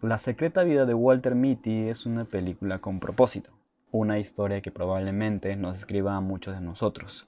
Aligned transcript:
La 0.00 0.18
secreta 0.18 0.62
vida 0.62 0.86
de 0.86 0.94
Walter 0.94 1.34
Mitty 1.34 1.88
es 1.88 2.06
una 2.06 2.24
película 2.24 2.78
con 2.78 3.00
propósito, 3.00 3.50
una 3.90 4.20
historia 4.20 4.60
que 4.60 4.70
probablemente 4.70 5.56
nos 5.56 5.76
escriba 5.76 6.14
a 6.14 6.20
muchos 6.20 6.54
de 6.54 6.60
nosotros, 6.60 7.26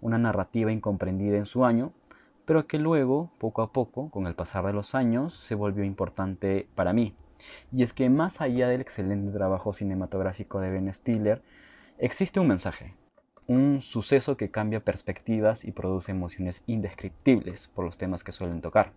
una 0.00 0.18
narrativa 0.18 0.72
incomprendida 0.72 1.36
en 1.36 1.46
su 1.46 1.64
año, 1.64 1.92
pero 2.44 2.66
que 2.66 2.80
luego, 2.80 3.30
poco 3.38 3.62
a 3.62 3.72
poco, 3.72 4.10
con 4.10 4.26
el 4.26 4.34
pasar 4.34 4.66
de 4.66 4.72
los 4.72 4.96
años, 4.96 5.32
se 5.32 5.54
volvió 5.54 5.84
importante 5.84 6.68
para 6.74 6.92
mí. 6.92 7.14
Y 7.70 7.84
es 7.84 7.92
que 7.92 8.10
más 8.10 8.40
allá 8.40 8.66
del 8.66 8.80
excelente 8.80 9.30
trabajo 9.30 9.72
cinematográfico 9.72 10.58
de 10.58 10.70
Ben 10.70 10.92
Stiller, 10.92 11.40
existe 11.98 12.40
un 12.40 12.48
mensaje, 12.48 12.96
un 13.46 13.80
suceso 13.80 14.36
que 14.36 14.50
cambia 14.50 14.80
perspectivas 14.80 15.64
y 15.64 15.70
produce 15.70 16.10
emociones 16.10 16.64
indescriptibles 16.66 17.68
por 17.68 17.84
los 17.84 17.96
temas 17.96 18.24
que 18.24 18.32
suelen 18.32 18.60
tocar. 18.60 18.90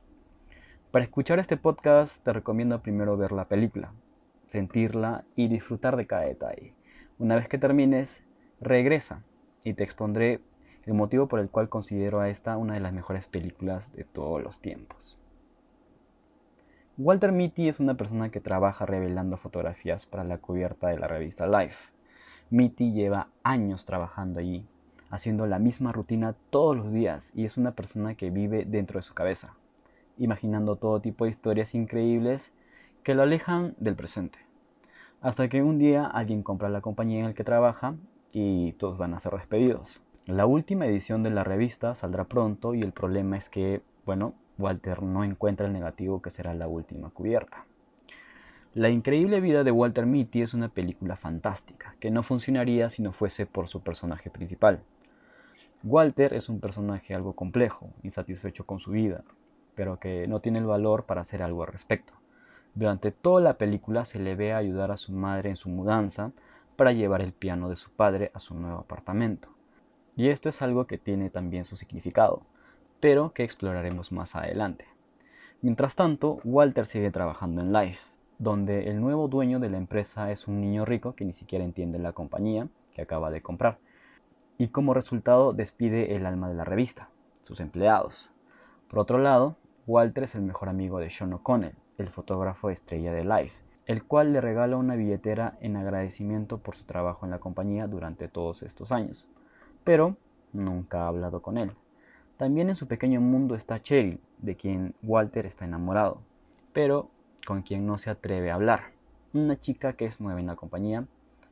Para 0.91 1.05
escuchar 1.05 1.39
este 1.39 1.55
podcast 1.55 2.21
te 2.21 2.33
recomiendo 2.33 2.81
primero 2.81 3.15
ver 3.15 3.31
la 3.31 3.45
película, 3.45 3.93
sentirla 4.47 5.23
y 5.37 5.47
disfrutar 5.47 5.95
de 5.95 6.05
cada 6.05 6.23
detalle. 6.23 6.73
Una 7.17 7.37
vez 7.37 7.47
que 7.47 7.57
termines, 7.57 8.25
regresa 8.59 9.23
y 9.63 9.73
te 9.73 9.85
expondré 9.85 10.41
el 10.85 10.93
motivo 10.93 11.29
por 11.29 11.39
el 11.39 11.49
cual 11.49 11.69
considero 11.69 12.19
a 12.19 12.27
esta 12.27 12.57
una 12.57 12.73
de 12.73 12.81
las 12.81 12.91
mejores 12.91 13.29
películas 13.29 13.93
de 13.93 14.03
todos 14.03 14.43
los 14.43 14.59
tiempos. 14.59 15.17
Walter 16.97 17.31
Mitty 17.31 17.69
es 17.69 17.79
una 17.79 17.95
persona 17.95 18.29
que 18.29 18.41
trabaja 18.41 18.85
revelando 18.85 19.37
fotografías 19.37 20.05
para 20.05 20.25
la 20.25 20.39
cubierta 20.39 20.89
de 20.89 20.99
la 20.99 21.07
revista 21.07 21.47
Life. 21.47 21.89
Mitty 22.49 22.91
lleva 22.91 23.29
años 23.43 23.85
trabajando 23.85 24.41
allí, 24.41 24.67
haciendo 25.09 25.47
la 25.47 25.57
misma 25.57 25.93
rutina 25.93 26.35
todos 26.49 26.75
los 26.75 26.91
días 26.91 27.31
y 27.33 27.45
es 27.45 27.57
una 27.57 27.71
persona 27.75 28.15
que 28.15 28.29
vive 28.29 28.65
dentro 28.65 28.99
de 28.99 29.03
su 29.03 29.13
cabeza 29.13 29.55
imaginando 30.21 30.75
todo 30.75 31.01
tipo 31.01 31.25
de 31.25 31.31
historias 31.31 31.73
increíbles 31.73 32.53
que 33.03 33.15
lo 33.15 33.23
alejan 33.23 33.73
del 33.79 33.95
presente. 33.95 34.39
Hasta 35.19 35.49
que 35.49 35.63
un 35.63 35.79
día 35.79 36.05
alguien 36.05 36.43
compra 36.43 36.69
la 36.69 36.81
compañía 36.81 37.19
en 37.19 37.25
la 37.27 37.33
que 37.33 37.43
trabaja 37.43 37.95
y 38.33 38.73
todos 38.73 38.97
van 38.97 39.13
a 39.13 39.19
ser 39.19 39.33
despedidos. 39.33 40.01
La 40.27 40.45
última 40.45 40.85
edición 40.85 41.23
de 41.23 41.31
la 41.31 41.43
revista 41.43 41.95
saldrá 41.95 42.25
pronto 42.25 42.75
y 42.75 42.81
el 42.81 42.91
problema 42.91 43.37
es 43.37 43.49
que, 43.49 43.81
bueno, 44.05 44.35
Walter 44.59 45.01
no 45.01 45.23
encuentra 45.23 45.65
el 45.65 45.73
negativo 45.73 46.21
que 46.21 46.29
será 46.29 46.53
la 46.53 46.67
última 46.67 47.09
cubierta. 47.09 47.65
La 48.73 48.89
increíble 48.89 49.41
vida 49.41 49.63
de 49.63 49.71
Walter 49.71 50.05
Mitty 50.05 50.43
es 50.43 50.53
una 50.53 50.69
película 50.69 51.17
fantástica, 51.17 51.95
que 51.99 52.11
no 52.11 52.23
funcionaría 52.23 52.89
si 52.89 53.01
no 53.01 53.11
fuese 53.11 53.45
por 53.45 53.67
su 53.67 53.81
personaje 53.81 54.29
principal. 54.29 54.81
Walter 55.83 56.33
es 56.35 56.47
un 56.47 56.59
personaje 56.59 57.15
algo 57.15 57.33
complejo, 57.33 57.89
insatisfecho 58.03 58.65
con 58.65 58.79
su 58.79 58.91
vida, 58.91 59.23
pero 59.81 59.97
que 59.97 60.27
no 60.27 60.41
tiene 60.41 60.59
el 60.59 60.67
valor 60.67 61.05
para 61.05 61.21
hacer 61.21 61.41
algo 61.41 61.63
al 61.63 61.71
respecto. 61.71 62.13
Durante 62.75 63.11
toda 63.11 63.41
la 63.41 63.57
película 63.57 64.05
se 64.05 64.19
le 64.19 64.35
ve 64.35 64.53
ayudar 64.53 64.91
a 64.91 64.97
su 64.97 65.11
madre 65.11 65.49
en 65.49 65.55
su 65.55 65.69
mudanza 65.69 66.33
para 66.75 66.91
llevar 66.91 67.21
el 67.21 67.33
piano 67.33 67.67
de 67.67 67.75
su 67.75 67.89
padre 67.89 68.29
a 68.35 68.39
su 68.39 68.53
nuevo 68.53 68.77
apartamento. 68.77 69.49
Y 70.15 70.29
esto 70.29 70.49
es 70.49 70.61
algo 70.61 70.85
que 70.85 70.99
tiene 70.99 71.31
también 71.31 71.65
su 71.65 71.77
significado, 71.77 72.43
pero 72.99 73.33
que 73.33 73.43
exploraremos 73.43 74.11
más 74.11 74.35
adelante. 74.35 74.85
Mientras 75.63 75.95
tanto, 75.95 76.41
Walter 76.43 76.85
sigue 76.85 77.09
trabajando 77.09 77.61
en 77.61 77.73
Life, 77.73 78.05
donde 78.37 78.81
el 78.81 79.01
nuevo 79.01 79.29
dueño 79.29 79.59
de 79.59 79.71
la 79.71 79.77
empresa 79.77 80.31
es 80.31 80.47
un 80.47 80.61
niño 80.61 80.85
rico 80.85 81.15
que 81.15 81.25
ni 81.25 81.33
siquiera 81.33 81.65
entiende 81.65 81.97
la 81.97 82.13
compañía 82.13 82.67
que 82.93 83.01
acaba 83.01 83.31
de 83.31 83.41
comprar, 83.41 83.79
y 84.59 84.67
como 84.67 84.93
resultado 84.93 85.53
despide 85.53 86.15
el 86.15 86.27
alma 86.27 86.49
de 86.49 86.53
la 86.53 86.65
revista, 86.65 87.09
sus 87.45 87.59
empleados. 87.59 88.29
Por 88.91 88.99
otro 88.99 89.19
lado, 89.19 89.55
Walter 89.87 90.25
es 90.25 90.35
el 90.35 90.43
mejor 90.43 90.69
amigo 90.69 90.99
de 90.99 91.09
Sean 91.09 91.33
O'Connell, 91.33 91.73
el 91.97 92.09
fotógrafo 92.09 92.69
estrella 92.69 93.11
de 93.13 93.25
Life, 93.25 93.63
el 93.87 94.03
cual 94.03 94.31
le 94.31 94.39
regala 94.39 94.77
una 94.77 94.95
billetera 94.95 95.57
en 95.59 95.75
agradecimiento 95.75 96.59
por 96.59 96.75
su 96.75 96.85
trabajo 96.85 97.25
en 97.25 97.31
la 97.31 97.39
compañía 97.39 97.87
durante 97.87 98.27
todos 98.27 98.61
estos 98.61 98.91
años, 98.91 99.27
pero 99.83 100.17
nunca 100.53 101.03
ha 101.03 101.07
hablado 101.07 101.41
con 101.41 101.57
él. 101.57 101.71
También 102.37 102.69
en 102.69 102.75
su 102.75 102.87
pequeño 102.87 103.21
mundo 103.21 103.55
está 103.55 103.81
Cheryl, 103.81 104.19
de 104.37 104.55
quien 104.55 104.93
Walter 105.01 105.47
está 105.47 105.65
enamorado, 105.65 106.21
pero 106.73 107.09
con 107.45 107.63
quien 107.63 107.87
no 107.87 107.97
se 107.97 108.11
atreve 108.11 108.51
a 108.51 108.55
hablar. 108.55 108.91
Una 109.33 109.59
chica 109.59 109.93
que 109.93 110.05
es 110.05 110.21
nueva 110.21 110.39
en 110.39 110.47
la 110.47 110.55
compañía, 110.55 111.05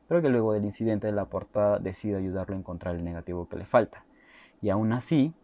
pero 0.06 0.22
que 0.22 0.28
luego 0.28 0.52
del 0.52 0.64
incidente 0.64 1.08
de 1.08 1.12
la 1.12 1.24
portada 1.24 1.80
decide 1.80 2.16
ayudarlo 2.16 2.54
a 2.54 2.58
encontrar 2.58 2.94
el 2.94 3.04
negativo 3.04 3.48
que 3.48 3.56
le 3.56 3.64
falta. 3.64 4.04
Y 4.62 4.70
aún 4.70 4.92
así, 4.92 5.34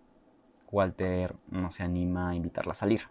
Walter 0.70 1.36
no 1.48 1.70
se 1.70 1.82
anima 1.82 2.30
a 2.30 2.34
invitarla 2.34 2.72
a 2.72 2.76
salir. 2.76 3.02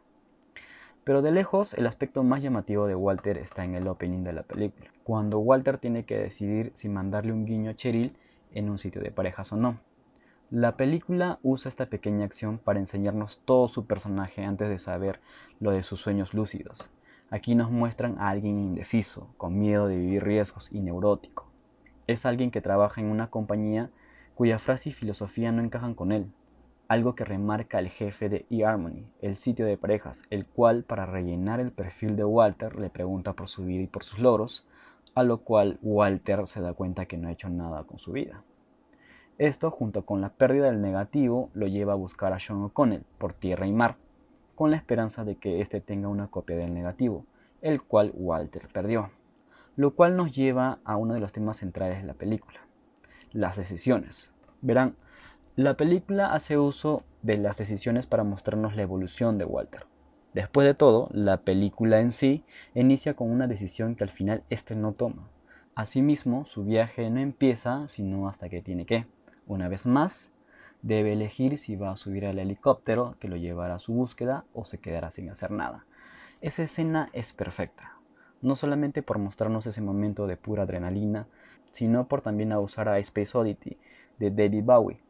Pero 1.03 1.21
de 1.21 1.31
lejos, 1.31 1.75
el 1.75 1.85
aspecto 1.85 2.23
más 2.23 2.41
llamativo 2.41 2.87
de 2.87 2.95
Walter 2.95 3.37
está 3.37 3.63
en 3.63 3.75
el 3.75 3.87
opening 3.87 4.23
de 4.23 4.33
la 4.33 4.43
película, 4.43 4.89
cuando 5.03 5.39
Walter 5.39 5.77
tiene 5.77 6.03
que 6.03 6.17
decidir 6.17 6.71
si 6.75 6.89
mandarle 6.89 7.31
un 7.31 7.45
guiño 7.45 7.69
a 7.69 7.75
Cheryl 7.75 8.17
en 8.51 8.69
un 8.69 8.79
sitio 8.79 9.01
de 9.01 9.11
parejas 9.11 9.53
o 9.53 9.55
no. 9.55 9.79
La 10.49 10.77
película 10.77 11.39
usa 11.43 11.69
esta 11.69 11.87
pequeña 11.87 12.25
acción 12.25 12.57
para 12.57 12.79
enseñarnos 12.79 13.39
todo 13.45 13.67
su 13.67 13.85
personaje 13.85 14.43
antes 14.43 14.69
de 14.69 14.79
saber 14.79 15.19
lo 15.59 15.71
de 15.71 15.83
sus 15.83 16.01
sueños 16.01 16.33
lúcidos. 16.33 16.89
Aquí 17.29 17.55
nos 17.55 17.71
muestran 17.71 18.17
a 18.19 18.29
alguien 18.29 18.59
indeciso, 18.59 19.33
con 19.37 19.59
miedo 19.59 19.87
de 19.87 19.97
vivir 19.97 20.23
riesgos 20.23 20.71
y 20.71 20.79
neurótico. 20.81 21.51
Es 22.07 22.25
alguien 22.25 22.51
que 22.51 22.61
trabaja 22.61 23.01
en 23.01 23.07
una 23.07 23.29
compañía 23.29 23.89
cuya 24.35 24.59
frase 24.59 24.89
y 24.89 24.91
filosofía 24.91 25.51
no 25.51 25.63
encajan 25.63 25.95
con 25.95 26.11
él, 26.11 26.31
algo 26.87 27.15
que 27.15 27.25
remarca 27.25 27.79
el 27.79 27.89
jefe 27.89 28.29
de 28.29 28.45
eHarmony, 28.49 29.05
el 29.21 29.37
sitio 29.37 29.65
de 29.65 29.77
parejas, 29.77 30.23
el 30.29 30.45
cual 30.45 30.83
para 30.83 31.05
rellenar 31.05 31.59
el 31.59 31.71
perfil 31.71 32.15
de 32.15 32.23
Walter 32.23 32.79
le 32.79 32.89
pregunta 32.89 33.33
por 33.33 33.49
su 33.49 33.65
vida 33.65 33.83
y 33.83 33.87
por 33.87 34.03
sus 34.03 34.19
logros, 34.19 34.67
a 35.15 35.23
lo 35.23 35.39
cual 35.39 35.79
Walter 35.81 36.45
se 36.47 36.61
da 36.61 36.73
cuenta 36.73 37.05
que 37.05 37.17
no 37.17 37.27
ha 37.27 37.31
hecho 37.31 37.49
nada 37.49 37.83
con 37.85 37.97
su 37.97 38.11
vida. 38.11 38.43
Esto, 39.37 39.71
junto 39.71 40.05
con 40.05 40.21
la 40.21 40.29
pérdida 40.29 40.65
del 40.65 40.81
negativo, 40.81 41.49
lo 41.53 41.67
lleva 41.67 41.93
a 41.93 41.97
buscar 41.97 42.33
a 42.33 42.39
Sean 42.39 42.61
O'Connell 42.61 43.03
por 43.17 43.33
tierra 43.33 43.67
y 43.67 43.73
mar, 43.73 43.97
con 44.55 44.71
la 44.71 44.77
esperanza 44.77 45.25
de 45.25 45.35
que 45.35 45.61
éste 45.61 45.81
tenga 45.81 46.07
una 46.07 46.27
copia 46.27 46.55
del 46.55 46.73
negativo, 46.73 47.25
el 47.61 47.81
cual 47.81 48.11
Walter 48.13 48.69
perdió, 48.71 49.09
lo 49.75 49.95
cual 49.95 50.15
nos 50.15 50.31
lleva 50.33 50.79
a 50.85 50.95
uno 50.95 51.13
de 51.13 51.19
los 51.19 51.33
temas 51.33 51.57
centrales 51.57 51.99
de 51.99 52.07
la 52.07 52.13
película, 52.13 52.59
las 53.33 53.57
decisiones. 53.57 54.31
Verán, 54.61 54.95
la 55.55 55.77
película 55.77 56.33
hace 56.33 56.57
uso 56.57 57.03
de 57.21 57.37
las 57.37 57.57
decisiones 57.57 58.07
para 58.07 58.25
mostrarnos 58.25 58.75
la 58.75 58.81
evolución 58.81 59.37
de 59.37 59.45
Walter. 59.45 59.85
Después 60.33 60.67
de 60.67 60.73
todo, 60.73 61.07
la 61.13 61.37
película 61.37 62.01
en 62.01 62.11
sí 62.11 62.43
inicia 62.73 63.13
con 63.13 63.31
una 63.31 63.47
decisión 63.47 63.95
que 63.95 64.03
al 64.03 64.09
final 64.09 64.43
éste 64.49 64.75
no 64.75 64.91
toma. 64.91 65.29
Asimismo, 65.73 66.43
su 66.43 66.65
viaje 66.65 67.09
no 67.09 67.21
empieza 67.21 67.87
sino 67.87 68.27
hasta 68.27 68.49
que 68.49 68.61
tiene 68.61 68.85
que, 68.85 69.07
una 69.47 69.69
vez 69.69 69.85
más, 69.85 70.33
debe 70.81 71.13
elegir 71.13 71.57
si 71.57 71.77
va 71.77 71.91
a 71.91 71.97
subir 71.97 72.25
al 72.25 72.37
helicóptero 72.37 73.15
que 73.21 73.29
lo 73.29 73.37
llevará 73.37 73.75
a 73.75 73.79
su 73.79 73.93
búsqueda 73.93 74.43
o 74.53 74.65
se 74.65 74.79
quedará 74.79 75.09
sin 75.09 75.29
hacer 75.29 75.51
nada. 75.51 75.85
Esa 76.41 76.63
escena 76.63 77.09
es 77.13 77.31
perfecta, 77.31 77.97
no 78.41 78.57
solamente 78.57 79.01
por 79.01 79.19
mostrarnos 79.19 79.65
ese 79.67 79.79
momento 79.79 80.27
de 80.27 80.35
pura 80.35 80.63
adrenalina, 80.63 81.27
sino 81.71 82.09
por 82.09 82.21
también 82.21 82.51
abusar 82.51 82.89
a 82.89 82.99
Space 82.99 83.37
Oddity 83.37 83.77
de 84.19 84.31
David 84.31 84.63
Bowie, 84.63 85.04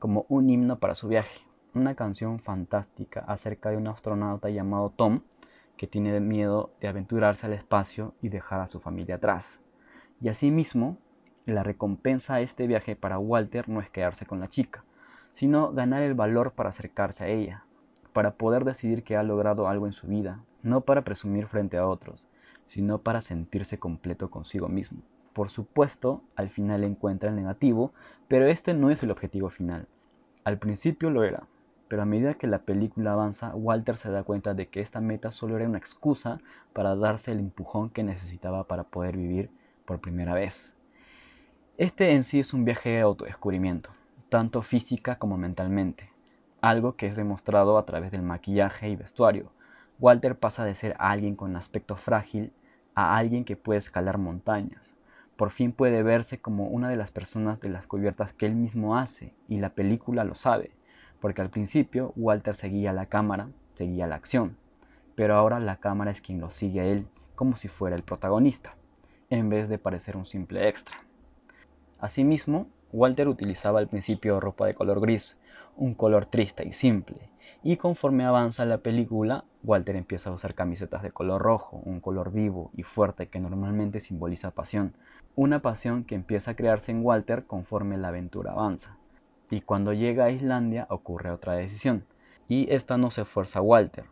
como 0.00 0.26
un 0.28 0.50
himno 0.50 0.80
para 0.80 0.96
su 0.96 1.06
viaje, 1.06 1.46
una 1.74 1.94
canción 1.94 2.40
fantástica 2.40 3.20
acerca 3.20 3.70
de 3.70 3.76
un 3.76 3.86
astronauta 3.86 4.48
llamado 4.48 4.90
Tom 4.90 5.20
que 5.76 5.86
tiene 5.86 6.18
miedo 6.20 6.70
de 6.80 6.88
aventurarse 6.88 7.46
al 7.46 7.52
espacio 7.52 8.14
y 8.20 8.30
dejar 8.30 8.60
a 8.60 8.66
su 8.66 8.80
familia 8.80 9.16
atrás. 9.16 9.60
Y 10.20 10.28
asimismo, 10.28 10.96
la 11.46 11.62
recompensa 11.62 12.34
a 12.34 12.40
este 12.40 12.66
viaje 12.66 12.96
para 12.96 13.18
Walter 13.18 13.68
no 13.68 13.80
es 13.80 13.90
quedarse 13.90 14.26
con 14.26 14.40
la 14.40 14.48
chica, 14.48 14.84
sino 15.32 15.72
ganar 15.72 16.02
el 16.02 16.14
valor 16.14 16.52
para 16.52 16.70
acercarse 16.70 17.24
a 17.24 17.28
ella, 17.28 17.64
para 18.12 18.32
poder 18.32 18.64
decidir 18.64 19.04
que 19.04 19.16
ha 19.16 19.22
logrado 19.22 19.68
algo 19.68 19.86
en 19.86 19.92
su 19.92 20.06
vida, 20.06 20.40
no 20.62 20.80
para 20.80 21.02
presumir 21.02 21.46
frente 21.46 21.76
a 21.76 21.86
otros, 21.86 22.26
sino 22.68 22.98
para 22.98 23.20
sentirse 23.20 23.78
completo 23.78 24.30
consigo 24.30 24.68
mismo. 24.68 25.02
Por 25.40 25.48
supuesto, 25.48 26.22
al 26.36 26.50
final 26.50 26.84
encuentra 26.84 27.30
el 27.30 27.36
negativo, 27.36 27.94
pero 28.28 28.46
este 28.46 28.74
no 28.74 28.90
es 28.90 29.02
el 29.02 29.10
objetivo 29.10 29.48
final. 29.48 29.88
Al 30.44 30.58
principio 30.58 31.08
lo 31.08 31.24
era, 31.24 31.44
pero 31.88 32.02
a 32.02 32.04
medida 32.04 32.34
que 32.34 32.46
la 32.46 32.58
película 32.58 33.14
avanza, 33.14 33.56
Walter 33.56 33.96
se 33.96 34.10
da 34.10 34.22
cuenta 34.22 34.52
de 34.52 34.68
que 34.68 34.82
esta 34.82 35.00
meta 35.00 35.30
solo 35.30 35.56
era 35.56 35.66
una 35.66 35.78
excusa 35.78 36.42
para 36.74 36.94
darse 36.94 37.32
el 37.32 37.38
empujón 37.38 37.88
que 37.88 38.02
necesitaba 38.02 38.64
para 38.64 38.84
poder 38.84 39.16
vivir 39.16 39.48
por 39.86 40.02
primera 40.02 40.34
vez. 40.34 40.76
Este 41.78 42.12
en 42.12 42.22
sí 42.22 42.40
es 42.40 42.52
un 42.52 42.66
viaje 42.66 42.90
de 42.90 43.00
autodescubrimiento, 43.00 43.88
tanto 44.28 44.60
física 44.60 45.16
como 45.16 45.38
mentalmente, 45.38 46.10
algo 46.60 46.96
que 46.96 47.06
es 47.06 47.16
demostrado 47.16 47.78
a 47.78 47.86
través 47.86 48.10
del 48.10 48.20
maquillaje 48.20 48.90
y 48.90 48.96
vestuario. 48.96 49.50
Walter 50.00 50.38
pasa 50.38 50.66
de 50.66 50.74
ser 50.74 50.96
alguien 50.98 51.34
con 51.34 51.56
aspecto 51.56 51.96
frágil 51.96 52.52
a 52.94 53.16
alguien 53.16 53.46
que 53.46 53.56
puede 53.56 53.78
escalar 53.78 54.18
montañas, 54.18 54.99
por 55.40 55.52
fin 55.52 55.72
puede 55.72 56.02
verse 56.02 56.38
como 56.38 56.66
una 56.66 56.90
de 56.90 56.96
las 56.96 57.12
personas 57.12 57.60
de 57.60 57.70
las 57.70 57.86
cubiertas 57.86 58.34
que 58.34 58.44
él 58.44 58.54
mismo 58.54 58.98
hace, 58.98 59.32
y 59.48 59.58
la 59.58 59.70
película 59.70 60.22
lo 60.22 60.34
sabe, 60.34 60.70
porque 61.18 61.40
al 61.40 61.48
principio 61.48 62.12
Walter 62.14 62.54
seguía 62.54 62.92
la 62.92 63.06
cámara, 63.06 63.48
seguía 63.72 64.06
la 64.06 64.16
acción, 64.16 64.58
pero 65.14 65.36
ahora 65.36 65.58
la 65.58 65.76
cámara 65.76 66.10
es 66.10 66.20
quien 66.20 66.42
lo 66.42 66.50
sigue 66.50 66.80
a 66.80 66.84
él, 66.84 67.06
como 67.36 67.56
si 67.56 67.68
fuera 67.68 67.96
el 67.96 68.02
protagonista, 68.02 68.74
en 69.30 69.48
vez 69.48 69.70
de 69.70 69.78
parecer 69.78 70.14
un 70.14 70.26
simple 70.26 70.68
extra. 70.68 70.98
Asimismo, 72.00 72.66
Walter 72.92 73.26
utilizaba 73.26 73.78
al 73.78 73.88
principio 73.88 74.40
ropa 74.40 74.66
de 74.66 74.74
color 74.74 75.00
gris, 75.00 75.38
un 75.74 75.94
color 75.94 76.26
triste 76.26 76.68
y 76.68 76.74
simple, 76.74 77.29
y 77.62 77.76
conforme 77.76 78.24
avanza 78.24 78.64
la 78.64 78.78
película, 78.78 79.44
Walter 79.62 79.96
empieza 79.96 80.30
a 80.30 80.32
usar 80.32 80.54
camisetas 80.54 81.02
de 81.02 81.10
color 81.10 81.42
rojo, 81.42 81.80
un 81.84 82.00
color 82.00 82.32
vivo 82.32 82.70
y 82.74 82.82
fuerte 82.82 83.28
que 83.28 83.40
normalmente 83.40 84.00
simboliza 84.00 84.50
pasión, 84.50 84.94
una 85.36 85.60
pasión 85.60 86.04
que 86.04 86.14
empieza 86.14 86.52
a 86.52 86.56
crearse 86.56 86.92
en 86.92 87.04
Walter 87.04 87.44
conforme 87.44 87.98
la 87.98 88.08
aventura 88.08 88.52
avanza. 88.52 88.96
Y 89.50 89.60
cuando 89.60 89.92
llega 89.92 90.24
a 90.24 90.30
Islandia 90.30 90.86
ocurre 90.90 91.30
otra 91.30 91.54
decisión, 91.54 92.04
y 92.48 92.72
esta 92.72 92.98
no 92.98 93.10
se 93.10 93.24
fuerza 93.24 93.60
a 93.60 93.62
Walter, 93.62 94.06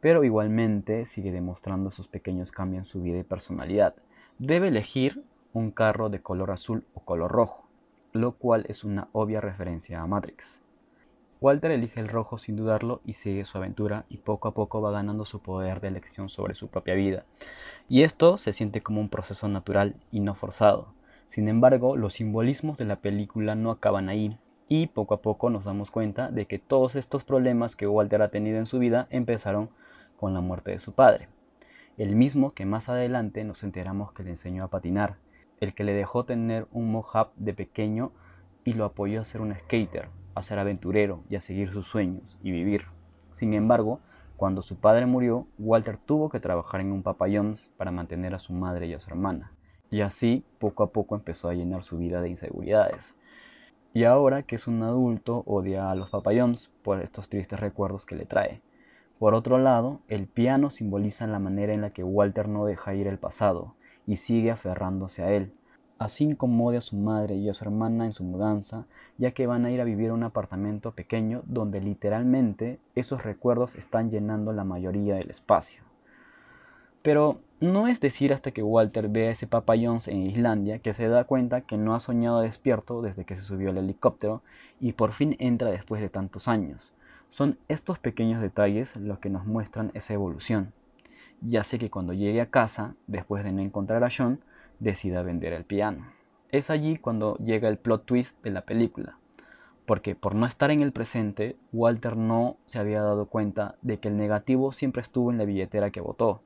pero 0.00 0.24
igualmente 0.24 1.04
sigue 1.04 1.32
demostrando 1.32 1.90
sus 1.90 2.08
pequeños 2.08 2.52
cambios 2.52 2.80
en 2.82 2.86
su 2.86 3.02
vida 3.02 3.18
y 3.18 3.24
personalidad. 3.24 3.94
Debe 4.38 4.68
elegir 4.68 5.24
un 5.52 5.70
carro 5.70 6.08
de 6.08 6.20
color 6.20 6.50
azul 6.50 6.84
o 6.94 7.00
color 7.00 7.30
rojo, 7.30 7.66
lo 8.12 8.32
cual 8.32 8.64
es 8.68 8.84
una 8.84 9.08
obvia 9.12 9.40
referencia 9.40 10.00
a 10.00 10.06
Matrix. 10.06 10.60
Walter 11.40 11.70
elige 11.70 12.00
el 12.00 12.08
rojo 12.08 12.36
sin 12.36 12.56
dudarlo 12.56 13.00
y 13.04 13.12
sigue 13.12 13.44
su 13.44 13.58
aventura 13.58 14.04
y 14.08 14.16
poco 14.16 14.48
a 14.48 14.54
poco 14.54 14.80
va 14.80 14.90
ganando 14.90 15.24
su 15.24 15.40
poder 15.40 15.80
de 15.80 15.88
elección 15.88 16.28
sobre 16.28 16.56
su 16.56 16.66
propia 16.66 16.94
vida. 16.94 17.24
Y 17.88 18.02
esto 18.02 18.38
se 18.38 18.52
siente 18.52 18.80
como 18.80 19.00
un 19.00 19.08
proceso 19.08 19.46
natural 19.48 19.94
y 20.10 20.18
no 20.18 20.34
forzado. 20.34 20.88
Sin 21.28 21.48
embargo, 21.48 21.96
los 21.96 22.14
simbolismos 22.14 22.76
de 22.76 22.86
la 22.86 22.96
película 22.96 23.54
no 23.54 23.70
acaban 23.70 24.08
ahí 24.08 24.36
y 24.66 24.88
poco 24.88 25.14
a 25.14 25.22
poco 25.22 25.48
nos 25.48 25.64
damos 25.64 25.92
cuenta 25.92 26.28
de 26.30 26.46
que 26.46 26.58
todos 26.58 26.96
estos 26.96 27.22
problemas 27.22 27.76
que 27.76 27.86
Walter 27.86 28.20
ha 28.22 28.30
tenido 28.30 28.58
en 28.58 28.66
su 28.66 28.80
vida 28.80 29.06
empezaron 29.10 29.70
con 30.18 30.34
la 30.34 30.40
muerte 30.40 30.72
de 30.72 30.80
su 30.80 30.92
padre. 30.92 31.28
El 31.96 32.16
mismo 32.16 32.50
que 32.50 32.66
más 32.66 32.88
adelante 32.88 33.44
nos 33.44 33.62
enteramos 33.62 34.12
que 34.12 34.24
le 34.24 34.30
enseñó 34.30 34.64
a 34.64 34.68
patinar, 34.68 35.16
el 35.60 35.74
que 35.74 35.84
le 35.84 35.94
dejó 35.94 36.24
tener 36.24 36.66
un 36.72 36.90
mojab 36.90 37.32
de 37.36 37.54
pequeño 37.54 38.10
y 38.64 38.72
lo 38.72 38.84
apoyó 38.84 39.20
a 39.20 39.24
ser 39.24 39.40
un 39.40 39.54
skater, 39.54 40.08
a 40.34 40.42
ser 40.42 40.58
aventurero 40.58 41.22
y 41.28 41.36
a 41.36 41.40
seguir 41.40 41.72
sus 41.72 41.86
sueños 41.86 42.38
y 42.42 42.50
vivir. 42.50 42.86
Sin 43.30 43.54
embargo, 43.54 44.00
cuando 44.36 44.62
su 44.62 44.76
padre 44.76 45.06
murió, 45.06 45.48
Walter 45.58 45.96
tuvo 45.96 46.28
que 46.28 46.40
trabajar 46.40 46.80
en 46.80 46.92
un 46.92 47.02
papayons 47.02 47.72
para 47.76 47.90
mantener 47.90 48.34
a 48.34 48.38
su 48.38 48.52
madre 48.52 48.86
y 48.86 48.94
a 48.94 49.00
su 49.00 49.10
hermana. 49.10 49.52
Y 49.90 50.02
así, 50.02 50.44
poco 50.58 50.82
a 50.82 50.92
poco 50.92 51.16
empezó 51.16 51.48
a 51.48 51.54
llenar 51.54 51.82
su 51.82 51.98
vida 51.98 52.20
de 52.20 52.28
inseguridades. 52.28 53.14
Y 53.94 54.04
ahora 54.04 54.42
que 54.44 54.56
es 54.56 54.68
un 54.68 54.82
adulto, 54.82 55.42
odia 55.46 55.90
a 55.90 55.94
los 55.94 56.10
papayons 56.10 56.70
por 56.82 57.00
estos 57.00 57.28
tristes 57.28 57.58
recuerdos 57.58 58.06
que 58.06 58.14
le 58.14 58.26
trae. 58.26 58.62
Por 59.18 59.34
otro 59.34 59.58
lado, 59.58 60.02
el 60.06 60.28
piano 60.28 60.70
simboliza 60.70 61.26
la 61.26 61.40
manera 61.40 61.72
en 61.74 61.80
la 61.80 61.90
que 61.90 62.04
Walter 62.04 62.48
no 62.48 62.64
deja 62.64 62.94
ir 62.94 63.08
el 63.08 63.18
pasado 63.18 63.74
y 64.06 64.16
sigue 64.16 64.52
aferrándose 64.52 65.24
a 65.24 65.32
él, 65.32 65.52
así 65.98 66.34
como 66.34 66.70
a 66.70 66.80
su 66.80 66.96
madre 66.96 67.36
y 67.36 67.48
a 67.48 67.54
su 67.54 67.64
hermana 67.64 68.06
en 68.06 68.12
su 68.12 68.24
mudanza, 68.24 68.86
ya 69.16 69.32
que 69.32 69.46
van 69.46 69.64
a 69.64 69.70
ir 69.70 69.80
a 69.80 69.84
vivir 69.84 70.10
a 70.10 70.14
un 70.14 70.22
apartamento 70.22 70.92
pequeño 70.92 71.42
donde 71.46 71.80
literalmente 71.80 72.78
esos 72.94 73.24
recuerdos 73.24 73.74
están 73.74 74.10
llenando 74.10 74.52
la 74.52 74.64
mayoría 74.64 75.16
del 75.16 75.30
espacio. 75.30 75.82
Pero 77.02 77.40
no 77.60 77.88
es 77.88 78.00
decir 78.00 78.32
hasta 78.32 78.50
que 78.50 78.62
Walter 78.62 79.08
ve 79.08 79.28
a 79.28 79.30
ese 79.30 79.46
Papa 79.46 79.74
Jones 79.80 80.08
en 80.08 80.22
Islandia 80.22 80.78
que 80.78 80.94
se 80.94 81.08
da 81.08 81.24
cuenta 81.24 81.62
que 81.62 81.76
no 81.76 81.94
ha 81.94 82.00
soñado 82.00 82.40
despierto 82.40 83.02
desde 83.02 83.24
que 83.24 83.36
se 83.36 83.42
subió 83.42 83.70
al 83.70 83.78
helicóptero 83.78 84.42
y 84.80 84.92
por 84.92 85.12
fin 85.12 85.36
entra 85.38 85.70
después 85.70 86.00
de 86.00 86.08
tantos 86.08 86.48
años. 86.48 86.92
Son 87.30 87.58
estos 87.68 87.98
pequeños 87.98 88.40
detalles 88.40 88.96
los 88.96 89.18
que 89.18 89.30
nos 89.30 89.46
muestran 89.46 89.90
esa 89.94 90.14
evolución. 90.14 90.72
Ya 91.40 91.62
sé 91.62 91.78
que 91.78 91.90
cuando 91.90 92.12
llegue 92.12 92.40
a 92.40 92.50
casa, 92.50 92.94
después 93.06 93.44
de 93.44 93.52
no 93.52 93.62
encontrar 93.62 94.02
a 94.02 94.08
John, 94.16 94.40
decida 94.78 95.22
vender 95.22 95.52
el 95.52 95.64
piano. 95.64 96.12
Es 96.50 96.70
allí 96.70 96.96
cuando 96.96 97.36
llega 97.36 97.68
el 97.68 97.78
plot 97.78 98.06
twist 98.06 98.42
de 98.42 98.50
la 98.50 98.62
película, 98.62 99.18
porque 99.84 100.14
por 100.14 100.34
no 100.34 100.46
estar 100.46 100.70
en 100.70 100.80
el 100.80 100.92
presente, 100.92 101.56
Walter 101.72 102.16
no 102.16 102.56
se 102.66 102.78
había 102.78 103.02
dado 103.02 103.26
cuenta 103.26 103.76
de 103.82 103.98
que 103.98 104.08
el 104.08 104.16
negativo 104.16 104.72
siempre 104.72 105.02
estuvo 105.02 105.30
en 105.30 105.38
la 105.38 105.44
billetera 105.44 105.90
que 105.90 106.00
votó. 106.00 106.42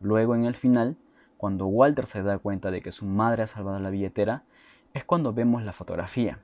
Luego 0.00 0.34
en 0.34 0.44
el 0.44 0.54
final, 0.54 0.96
cuando 1.36 1.66
Walter 1.66 2.06
se 2.06 2.22
da 2.22 2.38
cuenta 2.38 2.70
de 2.70 2.82
que 2.82 2.92
su 2.92 3.04
madre 3.04 3.42
ha 3.42 3.46
salvado 3.46 3.78
la 3.78 3.90
billetera, 3.90 4.44
es 4.92 5.04
cuando 5.04 5.32
vemos 5.32 5.62
la 5.62 5.72
fotografía, 5.72 6.38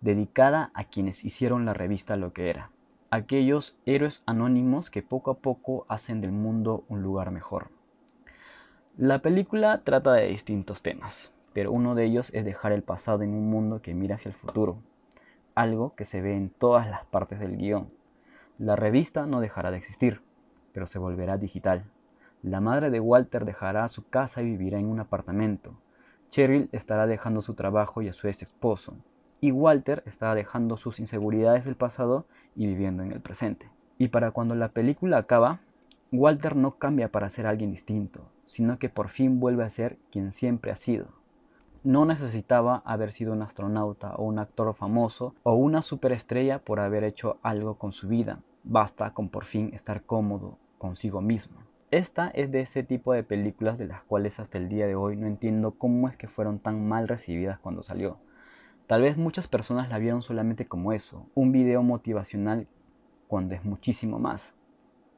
dedicada 0.00 0.70
a 0.74 0.84
quienes 0.84 1.24
hicieron 1.24 1.64
la 1.64 1.74
revista 1.74 2.16
lo 2.16 2.32
que 2.32 2.50
era, 2.50 2.70
aquellos 3.10 3.78
héroes 3.86 4.22
anónimos 4.26 4.90
que 4.90 5.02
poco 5.02 5.30
a 5.30 5.38
poco 5.38 5.86
hacen 5.88 6.20
del 6.20 6.32
mundo 6.32 6.84
un 6.88 7.02
lugar 7.02 7.30
mejor. 7.30 7.77
La 9.00 9.20
película 9.20 9.82
trata 9.84 10.12
de 10.14 10.26
distintos 10.26 10.82
temas, 10.82 11.32
pero 11.52 11.70
uno 11.70 11.94
de 11.94 12.04
ellos 12.04 12.34
es 12.34 12.44
dejar 12.44 12.72
el 12.72 12.82
pasado 12.82 13.22
en 13.22 13.32
un 13.32 13.48
mundo 13.48 13.80
que 13.80 13.94
mira 13.94 14.16
hacia 14.16 14.30
el 14.30 14.34
futuro, 14.34 14.80
algo 15.54 15.94
que 15.94 16.04
se 16.04 16.20
ve 16.20 16.34
en 16.36 16.50
todas 16.50 16.90
las 16.90 17.04
partes 17.04 17.38
del 17.38 17.56
guion. 17.56 17.92
La 18.58 18.74
revista 18.74 19.24
no 19.24 19.38
dejará 19.38 19.70
de 19.70 19.76
existir, 19.76 20.20
pero 20.72 20.88
se 20.88 20.98
volverá 20.98 21.38
digital. 21.38 21.84
La 22.42 22.60
madre 22.60 22.90
de 22.90 22.98
Walter 22.98 23.44
dejará 23.44 23.88
su 23.88 24.08
casa 24.08 24.42
y 24.42 24.46
vivirá 24.46 24.80
en 24.80 24.86
un 24.86 24.98
apartamento. 24.98 25.78
Cheryl 26.30 26.68
estará 26.72 27.06
dejando 27.06 27.40
su 27.40 27.54
trabajo 27.54 28.02
y 28.02 28.08
a 28.08 28.12
su 28.12 28.26
ex 28.26 28.42
esposo. 28.42 28.96
Y 29.40 29.52
Walter 29.52 30.02
estará 30.06 30.34
dejando 30.34 30.76
sus 30.76 30.98
inseguridades 30.98 31.66
del 31.66 31.76
pasado 31.76 32.26
y 32.56 32.66
viviendo 32.66 33.04
en 33.04 33.12
el 33.12 33.20
presente. 33.20 33.70
Y 33.96 34.08
para 34.08 34.32
cuando 34.32 34.56
la 34.56 34.70
película 34.70 35.18
acaba, 35.18 35.60
Walter 36.10 36.56
no 36.56 36.78
cambia 36.78 37.12
para 37.12 37.28
ser 37.28 37.46
alguien 37.46 37.70
distinto, 37.70 38.30
sino 38.46 38.78
que 38.78 38.88
por 38.88 39.10
fin 39.10 39.40
vuelve 39.40 39.64
a 39.64 39.68
ser 39.68 39.98
quien 40.10 40.32
siempre 40.32 40.70
ha 40.70 40.74
sido. 40.74 41.08
No 41.84 42.06
necesitaba 42.06 42.82
haber 42.86 43.12
sido 43.12 43.34
un 43.34 43.42
astronauta 43.42 44.14
o 44.14 44.24
un 44.24 44.38
actor 44.38 44.74
famoso 44.74 45.34
o 45.42 45.52
una 45.54 45.82
superestrella 45.82 46.60
por 46.60 46.80
haber 46.80 47.04
hecho 47.04 47.36
algo 47.42 47.74
con 47.74 47.92
su 47.92 48.08
vida. 48.08 48.40
Basta 48.64 49.12
con 49.12 49.28
por 49.28 49.44
fin 49.44 49.70
estar 49.74 50.02
cómodo 50.02 50.56
consigo 50.78 51.20
mismo. 51.20 51.58
Esta 51.90 52.28
es 52.28 52.50
de 52.50 52.62
ese 52.62 52.82
tipo 52.82 53.12
de 53.12 53.22
películas 53.22 53.76
de 53.76 53.86
las 53.86 54.02
cuales 54.02 54.40
hasta 54.40 54.56
el 54.56 54.70
día 54.70 54.86
de 54.86 54.94
hoy 54.94 55.14
no 55.14 55.26
entiendo 55.26 55.72
cómo 55.72 56.08
es 56.08 56.16
que 56.16 56.26
fueron 56.26 56.58
tan 56.58 56.88
mal 56.88 57.06
recibidas 57.06 57.58
cuando 57.58 57.82
salió. 57.82 58.16
Tal 58.86 59.02
vez 59.02 59.18
muchas 59.18 59.46
personas 59.46 59.90
la 59.90 59.98
vieron 59.98 60.22
solamente 60.22 60.66
como 60.66 60.94
eso, 60.94 61.26
un 61.34 61.52
video 61.52 61.82
motivacional 61.82 62.66
cuando 63.26 63.54
es 63.54 63.62
muchísimo 63.62 64.18
más 64.18 64.54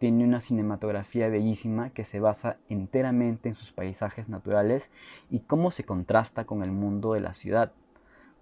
tiene 0.00 0.24
una 0.24 0.40
cinematografía 0.40 1.28
bellísima 1.28 1.90
que 1.90 2.06
se 2.06 2.20
basa 2.20 2.56
enteramente 2.70 3.50
en 3.50 3.54
sus 3.54 3.70
paisajes 3.70 4.30
naturales 4.30 4.90
y 5.28 5.40
cómo 5.40 5.70
se 5.70 5.84
contrasta 5.84 6.46
con 6.46 6.62
el 6.62 6.72
mundo 6.72 7.12
de 7.12 7.20
la 7.20 7.34
ciudad. 7.34 7.72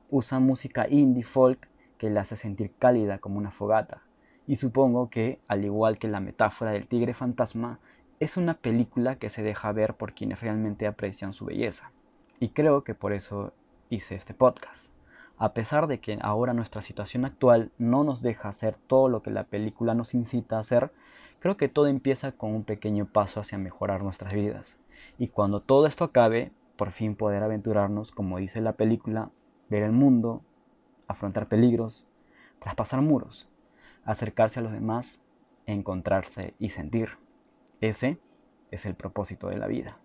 Usa 0.09 0.39
música 0.39 0.87
indie 0.89 1.25
folk 1.25 1.69
que 1.99 2.11
la 2.11 2.21
hace 2.21 2.37
sentir 2.37 2.71
cálida 2.79 3.19
como 3.19 3.39
una 3.39 3.51
fogata. 3.51 4.03
Y 4.47 4.55
supongo 4.55 5.11
que, 5.11 5.41
al 5.49 5.65
igual 5.65 5.99
que 5.99 6.07
la 6.07 6.21
metáfora 6.21 6.71
del 6.71 6.87
tigre 6.87 7.13
fantasma, 7.13 7.81
es 8.21 8.37
una 8.37 8.55
película 8.55 9.17
que 9.17 9.29
se 9.29 9.43
deja 9.43 9.73
ver 9.73 9.95
por 9.95 10.15
quienes 10.15 10.41
realmente 10.41 10.87
aprecian 10.87 11.33
su 11.33 11.45
belleza. 11.45 11.91
Y 12.39 12.51
creo 12.51 12.85
que 12.85 12.95
por 12.95 13.13
eso 13.13 13.53
hice 13.91 14.15
este 14.15 14.33
podcast. 14.33 14.93
A 15.39 15.55
pesar 15.55 15.89
de 15.89 15.99
que 15.99 16.19
ahora 16.21 16.55
nuestra 16.55 16.83
situación 16.83 17.25
actual 17.25 17.73
no 17.79 18.05
nos 18.05 18.23
deja 18.23 18.49
hacer 18.49 18.77
todo 18.77 19.09
lo 19.09 19.23
que 19.23 19.33
la 19.33 19.43
película 19.43 19.95
nos 19.95 20.15
incita 20.15 20.57
a 20.57 20.61
hacer, 20.61 20.93
Creo 21.41 21.57
que 21.57 21.69
todo 21.69 21.87
empieza 21.87 22.33
con 22.33 22.55
un 22.55 22.65
pequeño 22.65 23.07
paso 23.07 23.41
hacia 23.41 23.59
mejorar 23.59 24.03
nuestras 24.03 24.33
vidas. 24.33 24.79
Y 25.19 25.29
cuando 25.29 25.61
todo 25.61 25.87
esto 25.87 26.05
acabe, 26.05 26.53
por 26.77 26.91
fin 26.91 27.15
poder 27.15 27.43
aventurarnos, 27.43 28.11
como 28.11 28.39
dice 28.39 28.61
la 28.61 28.73
película, 28.73 29.31
ver 29.69 29.83
el 29.83 29.93
mundo, 29.93 30.43
afrontar 31.07 31.49
peligros, 31.49 32.07
traspasar 32.59 33.03
muros, 33.03 33.49
acercarse 34.05 34.61
a 34.61 34.63
los 34.63 34.73
demás, 34.73 35.21
encontrarse 35.67 36.55
y 36.59 36.71
sentir. 36.71 37.11
Ese 37.81 38.19
es 38.71 38.87
el 38.87 38.95
propósito 38.95 39.49
de 39.49 39.59
la 39.59 39.67
vida. 39.67 39.99